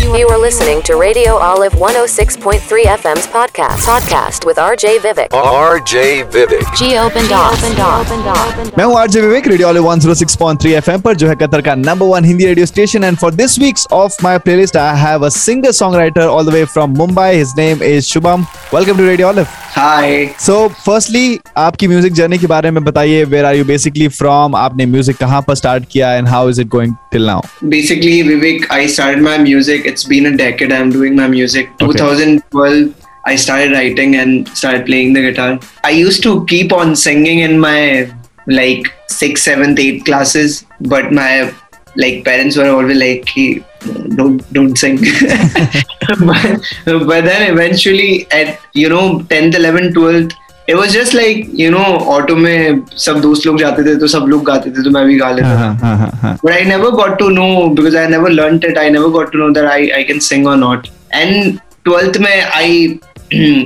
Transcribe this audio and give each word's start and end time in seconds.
You 0.00 0.26
are 0.28 0.38
listening 0.38 0.80
to 0.84 0.94
Radio 0.96 1.32
Olive 1.36 1.74
106.3 1.74 2.84
FM's 2.92 3.26
podcast. 3.26 3.84
Podcast 3.84 4.46
with 4.46 4.56
RJ 4.56 5.00
Vivek. 5.00 5.28
RJ 5.28 6.04
Vivek. 6.36 6.64
Geo 6.80 7.10
Bendas. 7.10 7.64
मैं 8.78 8.84
हूँ 8.84 8.96
RJ 8.98 9.20
विवेक 9.20 9.46
radio 9.48 9.66
वाले 9.66 9.80
106.3 9.80 10.66
FM 10.66 11.00
पर 11.00 11.16
जो 11.16 11.28
है 11.28 11.34
Qatar 11.42 11.62
का 11.62 11.74
number 11.74 12.06
one 12.06 12.24
Hindi 12.24 12.46
radio 12.46 12.66
station 12.66 13.04
and 13.04 13.16
for 13.18 13.34
this 13.34 13.58
weeks 13.58 13.86
of 13.92 14.16
my 14.24 14.38
playlist 14.46 14.76
I 14.76 14.98
have 15.00 15.26
a 15.26 15.28
singer 15.36 15.72
song 15.82 15.96
writer 15.96 16.26
all 16.26 16.46
the 16.46 16.54
way 16.54 16.64
from 16.64 16.96
Mumbai 16.98 17.28
his 17.34 17.52
name 17.58 17.82
is 17.92 18.04
Shubham 18.06 18.46
welcome 18.74 18.98
to 18.98 19.06
radio 19.06 19.28
olive 19.28 19.46
Hi. 19.76 20.28
So 20.40 20.54
firstly 20.84 21.38
आपकी 21.58 21.88
music 21.88 22.12
journey 22.14 22.38
के 22.38 22.46
बारे 22.46 22.70
में 22.70 22.82
बताइए 22.84 23.24
where 23.24 23.44
are 23.44 23.56
you 23.56 23.64
basically 23.64 24.06
from 24.08 24.54
आपने 24.56 24.86
music 24.86 25.16
कहाँ 25.16 25.40
पर 25.48 25.54
start 25.54 25.84
किया 25.92 26.12
and 26.14 26.28
how 26.28 26.48
is 26.50 26.60
it 26.60 26.68
going 26.74 26.94
till 27.12 27.26
now 27.26 27.42
Basically, 27.74 28.14
Vivek, 28.28 28.64
I 28.76 28.86
started 28.94 29.22
my 29.26 29.36
music. 29.42 29.86
it's 29.91 30.03
been 30.03 30.25
a 30.27 30.35
decade 30.37 30.71
I'm 30.71 30.89
doing 30.89 31.15
my 31.15 31.27
music. 31.27 31.69
Okay. 31.81 31.91
2012, 31.91 32.95
I 33.25 33.35
started 33.35 33.73
writing 33.73 34.15
and 34.15 34.47
started 34.49 34.85
playing 34.85 35.13
the 35.13 35.21
guitar. 35.21 35.59
I 35.83 35.91
used 35.91 36.23
to 36.23 36.45
keep 36.45 36.73
on 36.73 36.95
singing 36.95 37.39
in 37.39 37.59
my 37.59 38.11
like 38.47 38.91
sixth, 39.07 39.43
seventh, 39.43 39.79
eighth 39.79 40.05
classes, 40.05 40.65
but 40.79 41.11
my 41.11 41.53
like 41.95 42.23
parents 42.23 42.57
were 42.57 42.69
always 42.69 42.97
like, 42.97 43.27
"Hey, 43.27 43.63
don't 44.15 44.41
don't 44.53 44.77
sing. 44.77 44.97
but, 46.19 46.61
but 46.85 47.21
then 47.25 47.51
eventually 47.51 48.27
at 48.31 48.59
you 48.73 48.89
know 48.89 49.19
10th, 49.19 49.53
11th, 49.53 49.93
12th, 49.93 50.33
it 50.71 50.77
was 50.79 50.93
just 50.93 51.13
like 51.19 51.47
you 51.61 51.69
know 51.75 51.85
auto 52.15 52.35
में 52.35 52.85
सब 53.05 53.19
दोस्त 53.21 53.45
लोग 53.45 53.59
जाते 53.59 53.83
थे 53.85 53.95
तो 53.99 54.07
सब 54.13 54.25
लोग 54.33 54.43
गाते 54.45 54.71
थे 54.71 54.83
तो 54.83 54.91
मैं 54.97 55.05
भी 55.05 55.15
गा 55.19 55.31
लेता 55.39 55.73
था 55.83 56.37
but 56.43 56.53
I 56.57 56.63
never 56.71 56.91
got 56.99 57.17
to 57.19 57.29
know 57.37 57.69
because 57.79 57.95
I 57.95 58.07
never 58.15 58.29
learnt 58.29 58.63
it. 58.63 58.77
I 58.77 58.89
never 58.89 59.09
got 59.15 59.31
to 59.33 59.37
know 59.37 59.51
that 59.57 59.65
I, 59.71 59.79
I 59.99 60.03
can 60.03 60.21
sing 60.27 60.47
or 60.47 60.57
not. 60.57 60.89
And 61.21 61.61
12th 61.85 62.19
mein 62.25 62.45
I 62.61 62.99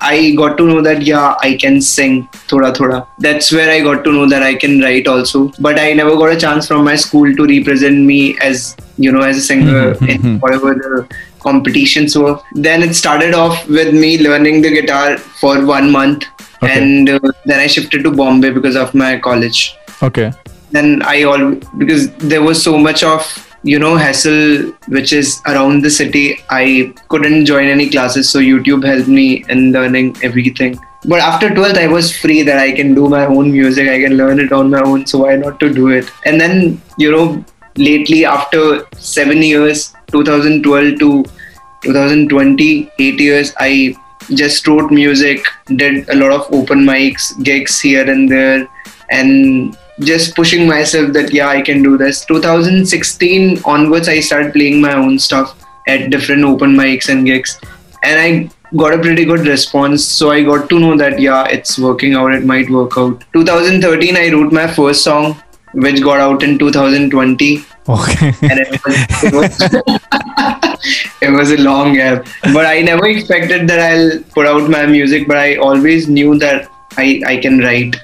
I 0.00 0.34
got 0.36 0.56
to 0.58 0.66
know 0.66 0.80
that 0.82 1.02
yeah 1.02 1.34
I 1.40 1.56
can 1.56 1.80
sing 1.80 2.28
thoda 2.50 2.72
thoda. 2.80 3.06
That's 3.18 3.52
where 3.52 3.70
I 3.70 3.80
got 3.80 4.04
to 4.04 4.12
know 4.12 4.26
that 4.28 4.42
I 4.42 4.54
can 4.54 4.80
write 4.80 5.08
also. 5.08 5.52
But 5.60 5.78
I 5.78 5.92
never 5.92 6.16
got 6.16 6.32
a 6.32 6.40
chance 6.46 6.68
from 6.68 6.84
my 6.84 6.96
school 6.96 7.34
to 7.34 7.46
represent 7.46 7.98
me 8.12 8.20
as 8.40 8.76
you 8.96 9.12
know 9.12 9.22
as 9.22 9.36
a 9.38 9.42
singer 9.42 9.94
mm-hmm. 9.94 10.10
in 10.14 10.40
whatever 10.40 10.74
the 10.74 11.08
competitions 11.40 12.16
were. 12.16 12.38
Then 12.52 12.82
it 12.82 12.94
started 12.94 13.34
off 13.34 13.66
with 13.68 13.94
me 13.94 14.18
learning 14.18 14.62
the 14.62 14.70
guitar 14.70 15.18
for 15.18 15.64
one 15.64 15.90
month. 15.90 16.24
Okay. 16.62 16.72
And 16.78 17.08
uh, 17.08 17.18
then 17.44 17.60
I 17.60 17.66
shifted 17.66 18.02
to 18.04 18.10
Bombay 18.10 18.50
because 18.50 18.76
of 18.76 18.94
my 18.94 19.18
college 19.18 19.76
Okay. 20.02 20.32
then 20.72 21.02
I 21.02 21.22
all 21.24 21.54
because 21.78 22.10
there 22.18 22.42
was 22.42 22.62
so 22.62 22.76
much 22.78 23.02
of 23.02 23.22
you 23.64 23.78
know 23.78 23.96
hassle 23.96 24.72
which 24.88 25.12
is 25.12 25.40
around 25.46 25.82
the 25.82 25.90
city. 25.90 26.38
I 26.50 26.92
couldn't 27.08 27.46
join 27.46 27.66
any 27.66 27.88
classes, 27.90 28.28
so 28.30 28.38
YouTube 28.38 28.84
helped 28.84 29.08
me 29.08 29.44
in 29.48 29.72
learning 29.72 30.16
everything. 30.22 30.78
But 31.04 31.20
after 31.20 31.48
12th, 31.48 31.78
I 31.78 31.86
was 31.86 32.16
free 32.16 32.42
that 32.42 32.58
I 32.58 32.72
can 32.72 32.92
do 32.94 33.08
my 33.08 33.24
own 33.26 33.50
music. 33.52 33.88
I 33.88 34.00
can 34.00 34.16
learn 34.16 34.40
it 34.40 34.52
on 34.52 34.70
my 34.70 34.80
own. 34.80 35.06
So 35.06 35.18
why 35.24 35.36
not 35.36 35.58
to 35.60 35.72
do 35.72 35.88
it? 35.88 36.10
And 36.24 36.40
then 36.40 36.80
you 36.98 37.10
know, 37.10 37.44
lately 37.76 38.24
after 38.24 38.86
seven 38.96 39.42
years, 39.42 39.94
2012 40.12 40.98
to 41.00 41.24
2020, 41.84 42.90
eight 42.98 43.20
years, 43.20 43.52
I 43.58 43.96
just 44.30 44.66
wrote 44.66 44.90
music, 44.90 45.44
did 45.76 46.08
a 46.08 46.14
lot 46.14 46.32
of 46.32 46.52
open 46.52 46.84
mics, 46.84 47.42
gigs 47.42 47.80
here 47.80 48.08
and 48.10 48.30
there, 48.30 48.68
and 49.10 49.76
just 50.00 50.34
pushing 50.36 50.66
myself 50.66 51.12
that 51.12 51.32
yeah, 51.32 51.48
I 51.48 51.62
can 51.62 51.82
do 51.82 51.96
this. 51.98 52.24
2016 52.26 53.62
onwards, 53.64 54.08
I 54.08 54.20
started 54.20 54.52
playing 54.52 54.80
my 54.80 54.94
own 54.94 55.18
stuff 55.18 55.56
at 55.86 56.10
different 56.10 56.44
open 56.44 56.74
mics 56.74 57.08
and 57.08 57.26
gigs, 57.26 57.60
and 58.02 58.20
I 58.20 58.50
got 58.76 58.94
a 58.94 58.98
pretty 58.98 59.24
good 59.24 59.46
response. 59.46 60.04
So 60.04 60.30
I 60.30 60.42
got 60.42 60.68
to 60.70 60.78
know 60.78 60.96
that 60.96 61.18
yeah, 61.18 61.46
it's 61.46 61.78
working 61.78 62.14
out. 62.14 62.34
It 62.34 62.44
might 62.44 62.70
work 62.70 62.98
out. 62.98 63.24
2013, 63.32 64.16
I 64.16 64.30
wrote 64.30 64.52
my 64.52 64.66
first 64.66 65.02
song, 65.02 65.42
which 65.72 66.02
got 66.02 66.20
out 66.20 66.42
in 66.42 66.58
2020 66.58 67.64
okay 67.94 68.26
and 68.50 68.58
it 68.62 68.70
was, 68.84 68.96
it 69.24 69.34
was, 69.34 69.52
it 71.21 71.31
was 71.31 71.51
a 71.51 71.57
long 71.57 71.93
gap. 71.93 72.27
But 72.53 72.65
I 72.65 72.81
never 72.81 73.07
expected 73.07 73.67
that 73.69 73.79
I'll 73.79 74.19
put 74.33 74.45
out 74.47 74.69
my 74.69 74.85
music, 74.85 75.27
but 75.27 75.37
I 75.37 75.55
always 75.55 76.07
knew 76.07 76.37
that 76.39 76.69
I, 76.97 77.21
I 77.25 77.37
can 77.37 77.59
write. 77.59 77.95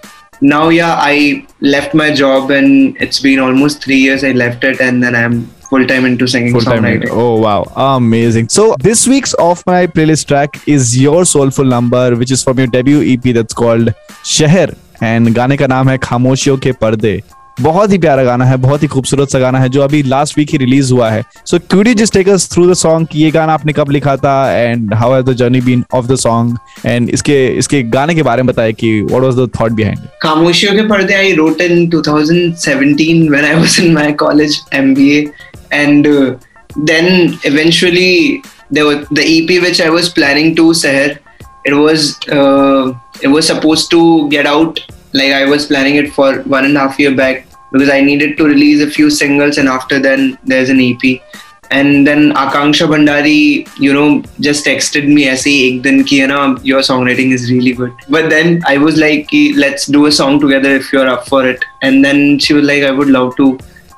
Now, 0.41 0.69
yeah, 0.69 0.95
I 0.97 1.45
left 1.61 1.93
my 1.93 2.13
job 2.13 2.51
and 2.51 2.95
it's 2.97 3.19
been 3.19 3.39
almost 3.39 3.83
three 3.83 3.97
years 3.97 4.23
I 4.23 4.31
left 4.31 4.63
it, 4.63 4.79
and 4.79 5.03
then 5.03 5.15
I'm 5.15 5.47
full 5.69 5.85
time 5.85 6.05
into 6.05 6.27
singing 6.27 6.51
full 6.51 6.61
time 6.61 6.83
songwriting. 6.83 7.09
oh 7.11 7.39
wow 7.39 7.63
amazing 7.95 8.49
so 8.49 8.75
this 8.81 9.07
week's 9.07 9.35
off 9.35 9.63
my 9.67 9.85
playlist 9.85 10.25
track 10.25 10.57
is 10.67 10.99
your 10.99 11.25
soulful 11.25 11.63
number 11.63 12.15
which 12.15 12.31
is 12.31 12.43
from 12.43 12.57
your 12.57 12.65
debut 12.65 13.01
ep 13.13 13.21
that's 13.35 13.53
called 13.53 13.93
शहर 14.25 14.75
and 15.01 15.29
गाने 15.35 15.57
का 15.57 15.67
नाम 15.67 15.89
है 15.89 15.97
खामोशियों 15.97 16.57
के 16.57 16.71
पर्दे 16.71 17.21
बहुत 17.60 17.92
ही 17.92 17.98
प्यारा 17.98 18.22
गाना 18.24 18.44
है, 18.44 18.56
बहुत 18.56 18.82
ही 18.82 18.88
खूबसूरत 18.88 19.30
सा 19.30 19.38
गाना 19.38 19.58
है 19.58 19.68
जो 19.68 19.82
अभी 19.82 20.02
लास्ट 20.02 20.38
वीक 20.38 20.50
ही 20.52 20.58
रिलीज़ 20.58 20.92
हुआ 20.92 21.10
है। 21.10 21.22
So 21.46 21.58
QD 21.60 21.94
just 21.94 22.14
take 22.14 22.28
through 22.52 22.70
the 22.70 22.74
song 22.74 23.08
ये 23.14 23.30
गाना 23.30 23.54
आपने 23.54 23.72
कब 23.72 23.90
लिखा 23.90 24.16
था? 24.16 24.52
And 24.52 24.94
how 24.94 25.20
the 25.22 25.32
journey 25.32 25.60
been 25.60 25.84
of 25.94 26.06
the 26.06 26.16
song 26.16 26.58
and 26.86 27.10
इसके 27.10 27.46
इसके 27.58 27.82
गाने 27.82 28.14
के 28.14 28.22
बारे 28.22 28.42
में 28.42 28.52
बताए 28.52 28.72
कि 28.72 29.00
व्हाट 29.02 29.22
वाज 29.22 29.34
द 29.34 29.72
बिहाइंड 29.72 29.98
खामोशियों 30.22 30.72
के 30.74 30.82
पर्दे 30.88 31.14
I 31.14 31.32
wrote 31.34 31.60
in 31.60 31.88
2017 31.90 33.28
when 33.30 33.44
I 33.44 33.54
was 33.54 33.78
in 33.80 33.92
my 33.94 34.12
college 34.22 34.60
MBA 34.74 35.20
and 35.72 36.06
then 36.78 37.38
eventually 37.46 38.42
there 38.72 38.86
was 38.86 38.96
the 39.12 39.18
I 39.20 39.88
was 39.88 40.08
planning 40.08 40.54
to 40.56 40.72
share 40.74 41.16
it 41.66 41.72
was 41.72 42.14
it 42.30 43.26
was 43.26 43.42
supposed 43.42 43.90
to 43.90 44.02
get 44.28 44.46
out 44.46 44.80
like 45.20 45.32
i 45.40 45.44
was 45.54 45.66
planning 45.66 45.96
it 46.02 46.12
for 46.18 46.30
one 46.56 46.64
and 46.68 46.76
a 46.76 46.80
half 46.80 46.98
year 46.98 47.14
back 47.22 47.46
because 47.72 47.90
i 47.96 48.00
needed 48.10 48.36
to 48.38 48.44
release 48.44 48.82
a 48.82 48.90
few 48.98 49.08
singles 49.10 49.58
and 49.58 49.68
after 49.68 49.98
then 50.08 50.38
there's 50.44 50.70
an 50.76 50.80
ep 50.88 51.04
and 51.70 52.06
then 52.06 52.22
akanksha 52.42 52.86
bhandari 52.92 53.38
you 53.84 53.92
know 53.96 54.08
just 54.46 54.66
texted 54.70 55.06
me 55.16 55.28
as 55.34 55.46
ek 55.52 55.82
din 55.86 56.00
ki 56.08 56.18
you 56.22 56.30
know 56.32 56.42
your 56.70 56.82
songwriting 56.88 57.30
is 57.36 57.44
really 57.52 57.74
good 57.82 57.94
but 58.16 58.26
then 58.34 58.50
i 58.72 58.76
was 58.86 58.98
like 59.04 59.36
let's 59.64 59.86
do 59.98 60.02
a 60.10 60.12
song 60.20 60.40
together 60.44 60.72
if 60.80 60.92
you're 60.92 61.10
up 61.14 61.24
for 61.32 61.42
it 61.52 61.64
and 61.88 62.04
then 62.08 62.20
she 62.46 62.58
was 62.58 62.66
like 62.72 62.84
i 62.90 62.92
would 63.00 63.12
love 63.18 63.32
to 63.40 63.48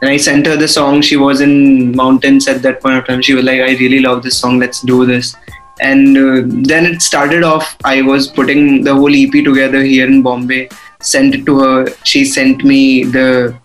and 0.00 0.10
I 0.10 0.16
sent 0.16 0.47
her 0.47 0.56
the 0.56 0.69
song. 0.69 1.00
She 1.00 1.16
was 1.16 1.41
in 1.41 1.94
mountains 1.97 2.48
at 2.48 2.62
that 2.62 2.83
point 2.83 2.97
of 2.97 3.06
time. 3.06 3.22
She 3.22 3.34
was 3.34 3.44
like, 3.44 3.60
"I 3.60 3.71
really 3.83 4.00
love 4.00 4.22
this 4.22 4.38
song. 4.38 4.59
Let's 4.59 4.83
do 4.83 5.06
this." 5.06 5.34
And 5.81 6.19
uh, 6.19 6.43
then 6.72 6.87
it 6.91 7.03
started 7.03 7.43
off. 7.43 7.77
I 7.84 8.03
was 8.03 8.28
putting 8.28 8.84
the 8.84 8.94
whole 8.94 9.16
EP 9.22 9.33
together 9.48 9.83
here 9.83 10.06
in 10.06 10.22
Bombay, 10.22 10.69
Sent 11.01 11.34
it 11.34 11.47
to 11.47 11.59
her. 11.61 11.87
She 12.05 12.25
sent 12.25 12.65
me 12.65 13.05
the 13.05 13.57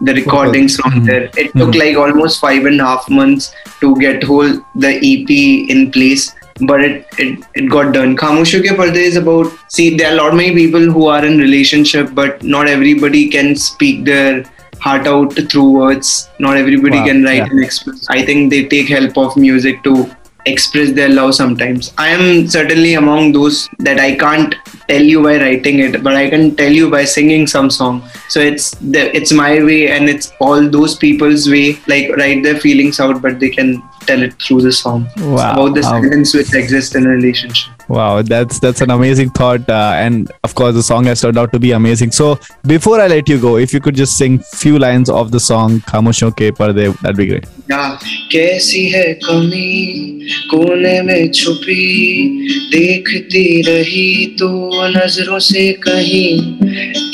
the 0.00 0.14
recordings 0.14 0.76
from 0.76 0.92
mm-hmm. 0.92 1.04
there. 1.06 1.24
It 1.36 1.52
took 1.52 1.70
mm-hmm. 1.70 1.78
like 1.78 1.96
almost 1.96 2.40
five 2.40 2.64
and 2.66 2.80
a 2.80 2.84
half 2.84 3.08
months 3.10 3.52
to 3.80 3.94
get 3.96 4.22
whole 4.22 4.48
the 4.74 4.92
EP 4.96 5.30
in 5.70 5.90
place. 5.90 6.34
But 6.60 6.80
it, 6.80 7.06
it, 7.18 7.44
it 7.54 7.70
got 7.70 7.94
done. 7.94 8.16
Khamoshiyon 8.16 8.64
Ke 8.66 8.76
Parde 8.76 8.96
is 8.96 9.16
about 9.16 9.46
see 9.68 9.96
there 9.96 10.10
are 10.10 10.14
a 10.14 10.16
lot 10.16 10.34
many 10.34 10.52
people 10.52 10.80
who 10.80 11.06
are 11.06 11.24
in 11.24 11.38
relationship, 11.38 12.10
but 12.14 12.42
not 12.42 12.66
everybody 12.66 13.28
can 13.28 13.54
speak 13.54 14.04
their 14.04 14.44
heart 14.80 15.06
out 15.06 15.34
through 15.50 15.70
words. 15.70 16.28
Not 16.40 16.56
everybody 16.56 16.98
Wow, 16.98 17.06
can 17.06 17.22
write 17.22 17.36
yeah. 17.36 17.50
and 17.50 17.64
express. 17.64 18.06
I 18.08 18.24
think 18.24 18.50
they 18.50 18.64
take 18.66 18.88
help 18.88 19.16
of 19.16 19.36
music 19.36 19.84
to 19.84 20.10
express 20.52 20.92
their 20.92 21.08
love 21.18 21.34
sometimes. 21.34 21.92
I 21.98 22.08
am 22.08 22.48
certainly 22.48 22.94
among 22.94 23.32
those 23.32 23.68
that 23.88 23.98
I 24.00 24.14
can't 24.24 24.54
tell 24.88 25.02
you 25.02 25.22
by 25.22 25.36
writing 25.44 25.78
it, 25.80 26.02
but 26.02 26.14
I 26.14 26.28
can 26.30 26.56
tell 26.56 26.72
you 26.80 26.90
by 26.90 27.04
singing 27.04 27.46
some 27.46 27.70
song. 27.70 28.02
So 28.28 28.40
it's 28.40 28.70
the, 28.94 29.02
it's 29.16 29.32
my 29.32 29.62
way 29.62 29.90
and 29.90 30.08
it's 30.08 30.32
all 30.40 30.68
those 30.68 30.96
people's 30.96 31.48
way. 31.48 31.78
Like 31.86 32.10
write 32.16 32.42
their 32.42 32.58
feelings 32.58 33.00
out, 33.00 33.20
but 33.22 33.38
they 33.40 33.50
can 33.50 33.82
tell 34.10 34.22
it 34.22 34.34
through 34.42 34.62
the 34.62 34.72
song. 34.72 35.06
It's 35.16 35.22
Wow. 35.22 35.52
about 35.52 35.74
the 35.74 35.82
Wow. 35.82 36.00
silence 36.02 36.34
which 36.34 36.54
exists 36.54 36.94
in 36.94 37.06
a 37.06 37.10
relationship. 37.10 37.72
Wow, 37.88 38.20
that's 38.20 38.58
that's 38.64 38.82
an 38.82 38.90
amazing 38.90 39.30
thought, 39.30 39.68
uh, 39.74 39.92
and 40.06 40.30
of 40.44 40.54
course 40.54 40.74
the 40.74 40.82
song 40.82 41.04
has 41.10 41.22
turned 41.22 41.38
out 41.42 41.52
to 41.54 41.58
be 41.58 41.70
amazing. 41.76 42.10
So 42.16 42.38
before 42.66 43.00
I 43.00 43.06
let 43.12 43.30
you 43.30 43.38
go, 43.44 43.56
if 43.56 43.72
you 43.72 43.80
could 43.80 43.94
just 44.00 44.18
sing 44.18 44.34
few 44.64 44.78
lines 44.78 45.08
of 45.20 45.30
the 45.36 45.40
song 45.40 45.80
"Khamoshiyon 45.92 46.34
Ke 46.40 46.50
Parde," 46.58 46.82
that'd 47.00 47.16
be 47.16 47.26
great. 47.30 47.46
या 47.70 47.98
कैसी 48.32 48.84
है 48.84 49.18
कमी 49.24 50.04
कोने 50.50 51.02
में 51.02 51.30
छुपी? 51.30 52.22
देखती 52.70 53.62
रही 53.62 54.26
तो 54.26 54.70
नज़रों 54.88 55.38
से 55.38 55.72
कहीं। 55.72 56.54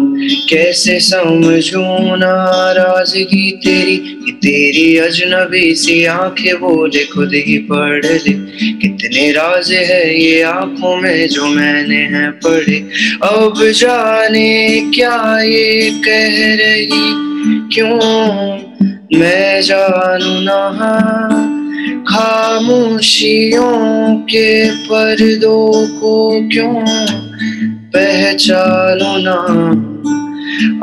कैसे 0.49 1.01
समझू 1.01 1.81
नाराज़गी 2.17 3.51
तेरी? 3.51 3.97
कि 3.97 4.33
तेरी 4.33 4.97
अजनबी 4.97 5.75
सी 5.75 6.05
आँखें 6.05 6.61
बोले 6.61 7.05
खुद 7.05 7.31
ही 7.35 7.59
पढ़ 7.59 8.05
ले 8.05 8.33
कितने 8.73 9.33
राज 9.33 9.73
है 9.73 10.23
ये 10.23 10.43
आँखों 10.43 10.97
में 10.97 11.29
जो 11.29 11.47
मैंने 11.47 11.97
है 11.97 12.31
पढ़े। 12.31 12.77
अब 13.23 13.55
जाने 13.71 14.81
क्या 14.95 15.43
ये 15.43 15.91
कह 15.95 16.42
रही 16.43 17.13
क्यों? 17.75 17.99
मैं 19.21 19.63
जानू 19.63 20.23
ना। 20.23 20.73
खामोशियों 22.09 24.17
के 24.17 24.71
पर्दों 24.71 26.01
को 26.01 26.49
क्यों 26.49 26.85
पहचानो 27.67 29.19
ना? 29.19 29.39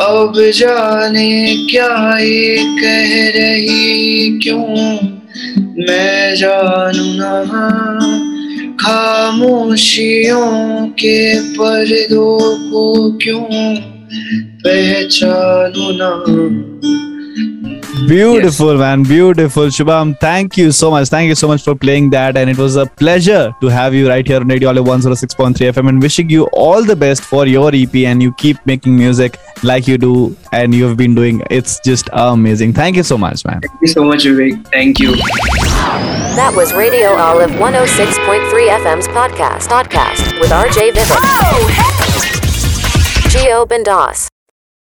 अब 0.05 0.33
जाने 0.37 1.67
क्या 1.69 2.17
ये 2.17 2.57
कह 2.57 3.39
रही 3.39 4.39
क्यों? 4.39 4.97
मैं 5.87 6.35
जानू 6.35 6.93
ना। 6.93 7.45
खामोशियों 8.81 10.87
के 10.87 11.39
पर्दों 11.39 12.71
को 12.71 13.11
क्यों 13.11 13.75
पहचानो 14.66 15.90
ना 16.00 16.10
Beautiful, 18.08 18.76
man. 18.76 19.02
Beautiful. 19.02 19.68
Shubham, 19.68 20.18
thank 20.20 20.58
you 20.58 20.72
so 20.72 20.90
much. 20.90 21.08
Thank 21.08 21.28
you 21.28 21.34
so 21.34 21.48
much 21.48 21.62
for 21.62 21.74
playing 21.74 22.10
that. 22.10 22.36
And 22.36 22.50
it 22.50 22.58
was 22.58 22.76
a 22.76 22.84
pleasure 22.86 23.54
to 23.60 23.68
have 23.68 23.94
you 23.94 24.08
right 24.08 24.26
here 24.26 24.40
on 24.40 24.48
Radio 24.48 24.68
Olive 24.68 24.84
106.3 24.84 25.54
FM 25.72 25.88
and 25.88 26.02
wishing 26.02 26.28
you 26.28 26.44
all 26.52 26.84
the 26.84 26.96
best 26.96 27.22
for 27.22 27.46
your 27.46 27.70
EP 27.74 27.94
and 27.94 28.22
you 28.22 28.32
keep 28.34 28.58
making 28.66 28.96
music 28.96 29.38
like 29.62 29.88
you 29.88 29.96
do 29.96 30.36
and 30.52 30.74
you've 30.74 30.98
been 30.98 31.14
doing. 31.14 31.42
It's 31.50 31.80
just 31.80 32.10
amazing. 32.12 32.74
Thank 32.74 32.96
you 32.96 33.04
so 33.04 33.16
much, 33.16 33.44
man. 33.46 33.60
Thank 33.62 33.80
you 33.80 33.88
so 33.88 34.04
much, 34.04 34.24
Vivek. 34.24 34.66
Thank 34.68 34.98
you. 34.98 35.16
That 36.36 36.52
was 36.54 36.74
Radio 36.74 37.14
Olive 37.14 37.52
106.3 37.52 38.68
FM's 38.84 39.08
podcast. 39.08 39.68
Podcast 39.68 40.40
with 40.40 40.50
RJ 40.50 40.92
Vivek. 40.92 42.37
Geo 43.29 43.63
Bendas. 43.67 44.27